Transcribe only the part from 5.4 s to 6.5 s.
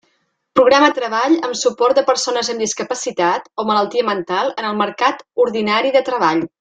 ordinari de treball.